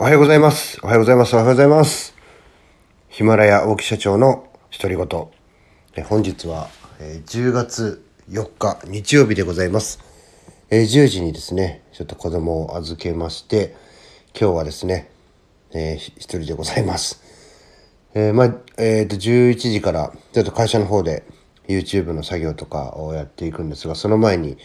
[0.00, 0.80] おはようございます。
[0.82, 1.34] おはようございます。
[1.34, 2.14] おはようございます。
[3.10, 5.28] ヒマラヤ大木社長の独り言。
[5.94, 10.00] え本日は、10月4日日曜日でございます。
[10.70, 13.76] 10時にですね、ちょっと子供を預けまして、
[14.34, 15.10] 今日はですね、
[15.74, 17.22] えー一人でございます。
[18.14, 21.24] えーまあ、えっ、と、11時から、ちょっと会社の方で
[21.68, 24.56] YouTube の作業とかをやっていくんですが、その前に、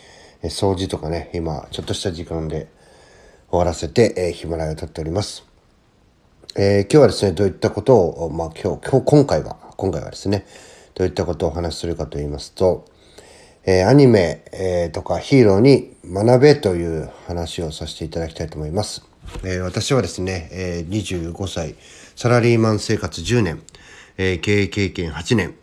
[0.44, 2.70] え掃除とかね、今、ちょっとした時間で
[3.50, 5.46] 終わらせて、えヒマラヤを撮っております。
[6.58, 10.46] えー今日はですね、どういったことを、まあ今日、今日、今回は、今回はですね、
[10.96, 12.86] どういったことをお話しするかと言いますと、
[13.66, 19.04] えーアニメ、えーとかヒーローに学べという話をさせていただきたいと思います。
[19.44, 21.76] えー私はですね、えー25歳、
[22.16, 23.62] サラリーマン生活10年、
[24.18, 25.56] えー経営経験8年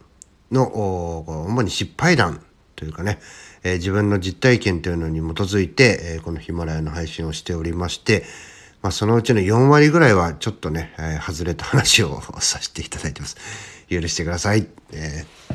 [0.52, 2.44] の、お主に失敗談
[2.76, 3.18] というかね、
[3.64, 8.24] えー自分の実体験というのに基づいて、えーこのヒマラヤの配信をしておりまして、
[8.82, 13.36] まあ、そのうちの4割ぐらいはちょっとね、えー外れた話をさせていただいてます。
[13.88, 14.66] 許してください。
[14.92, 15.54] えー、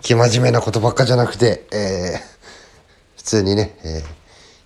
[0.00, 2.38] 気真面目なことばっかじゃなくて、えー
[3.16, 4.18] 普通にね、えー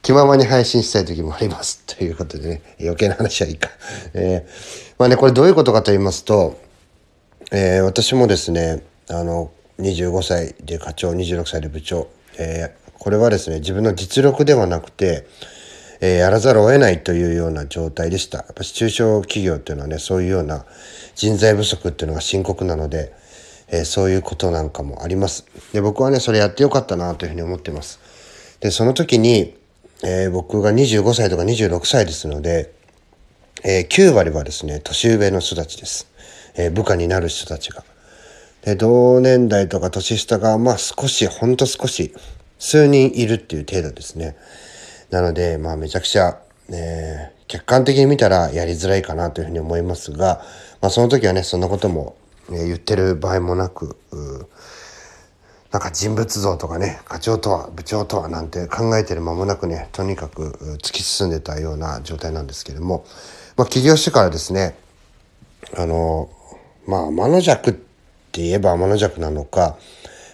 [0.02, 1.84] 気ままに配信したい時もあります。
[1.86, 3.70] ということでね、余計な話はいいか。
[4.14, 6.60] えーまあね、これどういうことかと言いますと、
[7.52, 15.26] えー私もですねあの25歳で課長26歳で部長、えーこれはですね自分の実力ではなくて、
[16.00, 20.64] えーやらざるを得ないというような状態でしたやっぱ中小企業っていうのはねそういうような
[21.16, 23.12] 人材不足っていうのが深刻なので、
[23.68, 27.98] えーそういうことなんかもありますで僕はねそれやってよかったなというふうに思ってます
[28.60, 29.56] でその時に、
[30.04, 32.72] えー僕が25歳とか26歳ですので
[33.64, 36.08] えー9割はですね、年上の人たちです。
[36.56, 37.84] えー部下になる人たちが。
[38.62, 42.14] で、同年代とか年下が、まあ少し、ほんと少し、
[42.58, 44.36] 数人いるっていう程度ですね。
[45.10, 46.38] なので、まあめちゃくちゃ、
[46.70, 50.42] えー客観的に見たらやりづらいかなというふうに思いますが、
[50.80, 52.16] まあその時はね、そんなことも、
[52.50, 53.96] えー言ってる場合もなく、
[55.70, 63.04] なんか人物像とかね、課長とは部長とはなんて考えてる間もなくね、とにかく突き進んでたような状態なんですけれども、
[63.56, 64.76] まあ起業してからですね、
[65.76, 66.30] あの、
[66.86, 67.91] まあ天の弱って
[68.32, 69.76] って言えば天の弱なのか、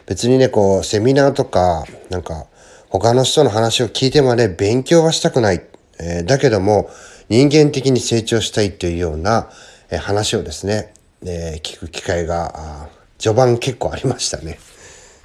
[0.07, 2.47] 別にね、こう、セミナーとか、なんか、
[2.89, 5.63] 他の人の話を聞いてまで勉強はしたくない。
[6.01, 6.89] えーだけども、
[7.29, 9.51] 人間的に成長したいというような、
[9.91, 10.95] えー話をですね、
[11.27, 12.89] えー聞く機会が、あ
[13.19, 14.61] 序盤結構ありましたね。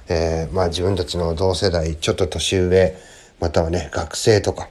[0.08, 2.96] えーまあ自分たちの同世代、ちょっと年上、
[3.38, 4.68] またはね、学生とか、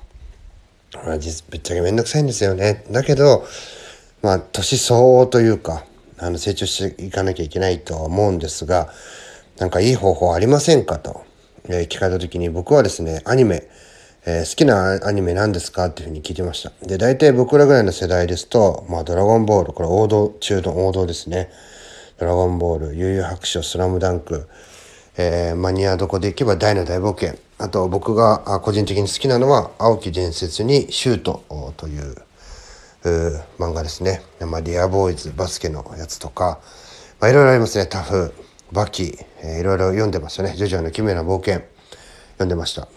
[1.05, 2.83] まあ、実ぶっちゃけめんどくさいんですよね。
[2.91, 3.45] だけど、
[4.21, 5.85] まあ、年相応というか、
[6.17, 8.89] あの、成長していかなきゃいけないとは思うんですが、
[9.57, 11.23] なんかいい方法ありませんかと、
[11.69, 13.67] え聞かれた時に僕はですね、アニメ、
[14.25, 16.71] えー好きなアニメ何ですかっていうふうに聞いてました。
[16.85, 21.49] で、大体僕らぐらいの世代ですと、まあ、ドラゴンボール、これ王道中の王道ですね。
[22.19, 24.47] ドラゴンボール、悠々白書、スラムダンク、
[25.17, 27.37] えーマニアどこで行けば大の大冒険。
[27.57, 31.43] あと僕が個人的に好きなのは、青き伝説にシュート
[31.77, 32.15] という
[33.59, 34.21] 漫画ですね。
[34.39, 36.59] まあ、ディアボーイズ、バスケのやつとか、
[37.19, 37.85] まあ、いろいろありますね。
[37.85, 38.33] タフ、
[38.71, 40.53] バキ、えーいろいろ読んでましたね。
[40.55, 41.63] ジョジョの奇妙な冒険、
[42.33, 42.87] 読んでました。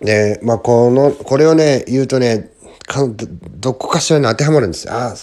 [0.00, 2.50] で、まあ、この、これをね、言うとね、
[2.86, 3.26] かど
[3.60, 4.94] どこかしらに当てはまるんですよ。
[4.94, 5.14] ああ、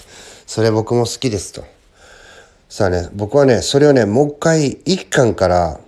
[0.45, 1.63] それ僕も好きですと。
[2.69, 5.79] さあね、僕はね、それをね、もう一回、一巻から、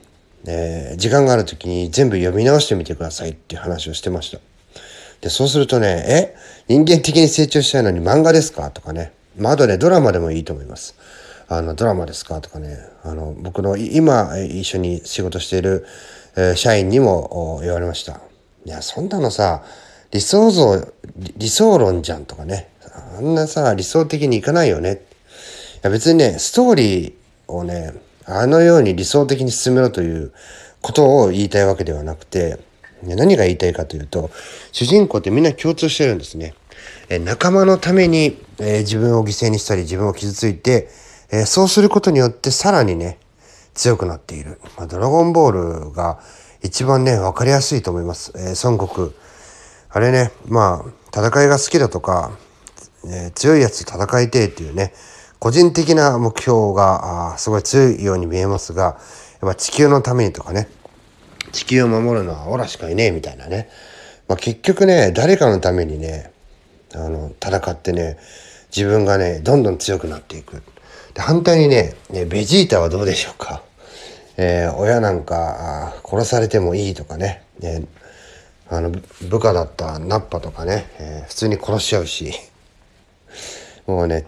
[0.45, 4.39] えー時間がある時に全部読み直してみてくださいっていう話をしてました。
[5.21, 6.35] で、そうするとね、え？
[6.67, 8.69] 人間的に成長したいのに漫画ですか？
[8.71, 9.13] とかね。
[9.37, 10.95] まあ、あとね、ドラマでもいいと思います。
[11.47, 12.41] あの、ドラマですか？
[12.41, 12.77] とかね。
[13.03, 15.85] あの、僕の今一緒に仕事している、
[16.35, 18.19] えー社員にも言われました。
[18.65, 19.63] いや、そんなのさ、
[20.11, 20.87] 理想像、
[21.35, 22.69] 理想論じゃんとかね。
[23.17, 25.01] あんなさ、理想的にいかないよね。
[25.77, 27.93] いや別にね、ストーリーをね、
[28.25, 30.33] あのように理想的に進めろという
[30.81, 32.59] ことを言いたいわけではなくて、
[33.03, 34.29] 何が言いたいかというと、
[34.71, 36.53] 主人公ってみんな共通してるんですね。
[37.09, 40.89] え仲間のために、え自分を犠牲にしたり自分を傷ついて、
[41.31, 43.17] えそうすることによってさらにね、
[43.73, 44.59] 強くなっている。
[44.77, 46.19] まあ、ドラゴンボールが
[46.63, 48.33] 一番ね、わかりやすいと思います。
[48.35, 49.09] えー孫悟空。
[49.89, 52.31] あれね、まあ、戦いが好きだとか、
[53.05, 54.93] えー強いやつと戦いてっていうね、
[55.39, 58.97] 個人的な目標があすごい強いように見えますが、
[59.41, 60.67] やっぱ地球のためにとかね、
[61.57, 63.67] 地球を守るのはオラしかいねえみたいなね。
[64.27, 66.31] まあ、結局ね、誰かのためにね、
[66.93, 68.19] あの、戦ってね、
[68.75, 70.61] 自分がね、どんどん強くなっていく。
[71.15, 73.63] で反対にね、ねベジータはどうでしょうか。
[74.37, 77.85] えー親なんか殺されてもいいとかね、ね
[78.69, 82.33] あの部部下だったナッパとかね、えー普通に殺しちゃうし
[83.87, 84.25] もうね、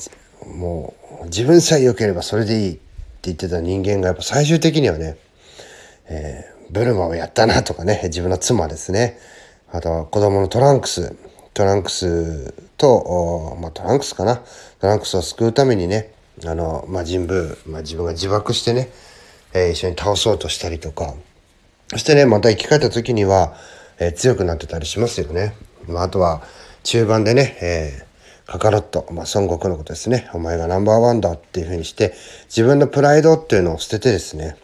[0.48, 2.80] もう自分さえ良ければそれでいいって
[3.24, 5.18] 言ってた人間がやっぱ最終的にはね、
[6.08, 9.18] えー、ブルマをやったなとかね、自分の妻ですね。
[9.72, 11.16] あとは子供のトランクス、
[11.54, 14.42] トランクスと、まあ、トランクスかな。
[14.80, 16.14] トランクスを救うためにね、
[16.46, 18.90] あの、まあ、人部、まあ、自分が自爆してね、
[19.54, 21.14] えー、一緒に倒そうとしたりとか、
[21.90, 23.56] そしてね、また生き返った時には、
[24.00, 25.56] えー、強くなってたりしますよね。
[25.88, 26.44] まあ、あとは、
[26.84, 30.30] 中盤でね、えー、カカロット、まあ、孫悟空のことですね。
[30.34, 32.14] お前がナンバーワンだっていうふうにして、
[32.46, 34.56] 自分のプライドっていうのを捨ててですね、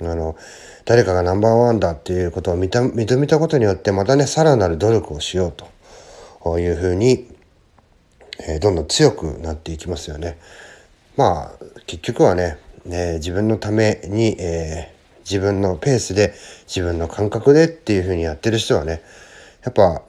[0.00, 0.36] あの、
[0.84, 5.52] 誰かがナンバーワンだっていうことを認めたことによって、またね、さらなる努力をしよう
[6.42, 7.28] というふうに、
[8.46, 10.38] え、どんどん強くなっていきますよね。
[11.16, 16.34] まあ、結局はね、ね自分のために、えー自分のペースで
[16.66, 19.02] 自分の感覚でっていう風にやってる人はね
[19.64, 20.02] やっぱ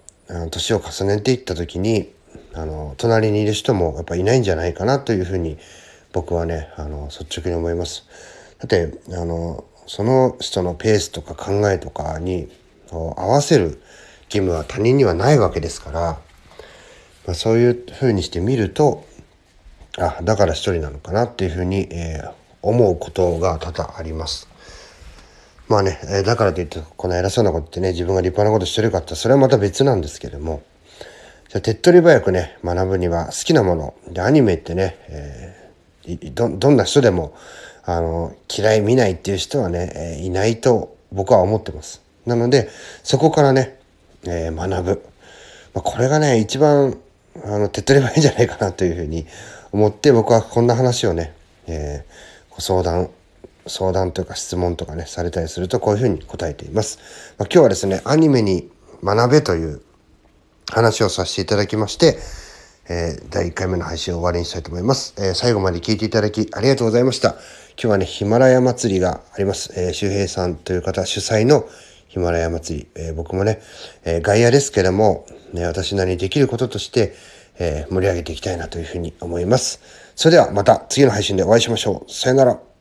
[0.51, 2.11] 年を重ねていった時に
[2.53, 5.57] あの隣にいる人もやっぱいないんじゃないかなというふうに
[6.11, 8.05] 僕はねあの率直に思います。
[8.59, 12.49] だってあのその人のペースとか考えとかに
[12.91, 13.81] 合わせる
[14.25, 19.05] 義務は他人にはないわけですから、まあ、そういうふうにして見ると
[19.97, 22.31] あだから一人なのかなっていうふうに、えー、
[22.61, 24.49] 思うことが多々あります。
[25.69, 30.61] まあね、えー、だからといってこの偉そうなことってね自分が立派なことしてるかってそれはまた別なんですけども
[31.49, 37.35] じゃ手っ取り早くね学ぶには好きなものでアニメってね、えー、どどんな人でも
[37.85, 42.69] あの嫌い見ないっていう人はね、え、いないと僕は思ってますなので
[43.03, 43.77] そこからね、
[44.25, 45.03] えー、学ぶ、
[45.73, 46.97] まあ、これがね一番
[47.43, 49.25] あの手っ取り早いんじゃないかなというふうに
[49.71, 51.33] 思って僕はこんな話をね、
[51.67, 53.09] えー、ご相談
[53.67, 56.99] 相談というか質問とかね、されたりするとこういうふうに答えています。
[57.37, 58.69] まあ、今日はですね、アニメに
[59.03, 59.81] 学べという
[60.69, 62.17] 話をさせていただきまして、
[62.89, 65.13] えー、第1回目の配信を終わりにしたいと思います。
[65.17, 67.29] えー、最後まで聞いていただきありがとうございました。
[67.29, 67.37] 今
[67.75, 69.73] 日はね、ヒマラヤ祭りがあります。
[69.75, 71.67] えー、周平さんという方主催の
[72.07, 72.87] ヒマラヤ祭り。
[72.95, 73.61] えー、僕もね、
[74.03, 77.13] え、外野ですけども、ね、私なりにできることとして、
[77.57, 79.79] え、盛り上げていきたいなというふうに思います。
[80.15, 82.11] それではまた次の配信でお会いしましょう。
[82.11, 82.72] さよなら。